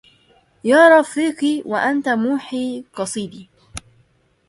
يا 0.63 0.99
رفيقي 0.99 1.61
وأنت 1.65 2.09
موحى 2.09 2.83
قصيدي 2.93 3.49